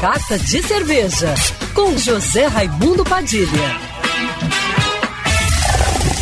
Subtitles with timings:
[0.00, 1.34] Carta de Cerveja,
[1.74, 3.50] com José Raimundo Padilha.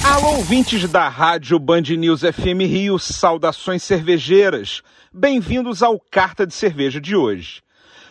[0.04, 4.82] Alô, ouvintes da Rádio Band News FM Rio, saudações cervejeiras.
[5.12, 7.62] Bem-vindos ao Carta de Cerveja de hoje.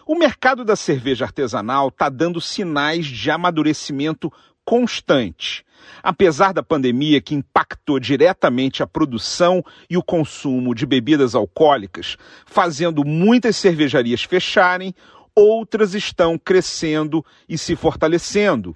[0.05, 4.31] O mercado da cerveja artesanal está dando sinais de amadurecimento
[4.63, 5.65] constante.
[6.01, 12.15] Apesar da pandemia que impactou diretamente a produção e o consumo de bebidas alcoólicas,
[12.45, 14.95] fazendo muitas cervejarias fecharem,
[15.37, 18.75] outras estão crescendo e se fortalecendo.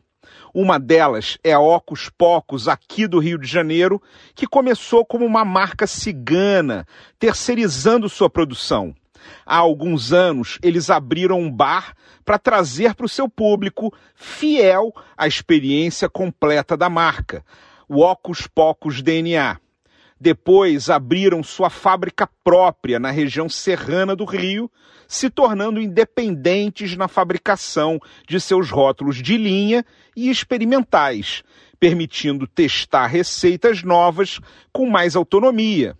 [0.53, 3.99] Uma delas é a Ocus Pocos, aqui do Rio de Janeiro,
[4.35, 6.85] que começou como uma marca cigana,
[7.17, 8.93] terceirizando sua produção.
[9.43, 15.25] Há alguns anos, eles abriram um bar para trazer para o seu público, fiel à
[15.25, 17.43] experiência completa da marca,
[17.89, 19.57] o Ocus Pocos DNA.
[20.21, 24.69] Depois abriram sua fábrica própria na região serrana do Rio,
[25.07, 29.83] se tornando independentes na fabricação de seus rótulos de linha
[30.15, 31.41] e experimentais,
[31.79, 34.39] permitindo testar receitas novas
[34.71, 35.97] com mais autonomia.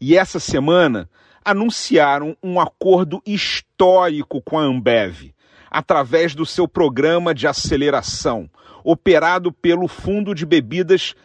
[0.00, 1.10] E essa semana
[1.44, 5.34] anunciaram um acordo histórico com a Ambev,
[5.68, 8.48] através do seu programa de aceleração,
[8.84, 11.16] operado pelo fundo de bebidas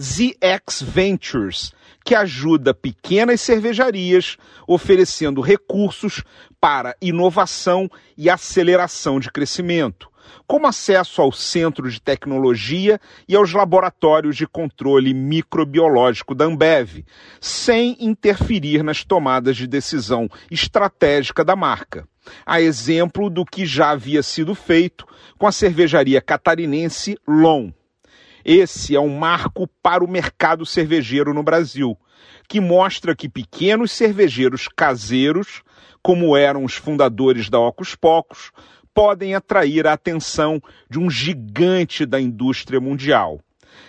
[0.00, 1.72] ZX Ventures,
[2.04, 6.22] que ajuda pequenas cervejarias oferecendo recursos
[6.60, 10.08] para inovação e aceleração de crescimento
[10.46, 17.04] como acesso ao centro de tecnologia e aos laboratórios de controle microbiológico da Ambev,
[17.40, 22.06] sem interferir nas tomadas de decisão estratégica da marca.
[22.44, 25.06] A exemplo do que já havia sido feito
[25.38, 27.70] com a cervejaria catarinense Lom.
[28.44, 31.96] Esse é um marco para o mercado cervejeiro no Brasil,
[32.48, 35.62] que mostra que pequenos cervejeiros caseiros,
[36.02, 38.50] como eram os fundadores da Ocus Pocos,
[38.94, 43.40] podem atrair a atenção de um gigante da indústria mundial.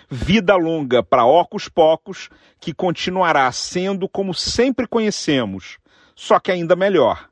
[0.09, 2.29] Vida longa para Ocus Pocos,
[2.59, 5.77] que continuará sendo como sempre conhecemos,
[6.15, 7.29] só que ainda melhor.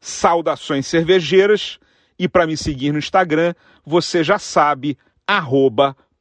[0.00, 1.78] Saudações cervejeiras
[2.18, 5.96] e para me seguir no Instagram, você já sabe, arroba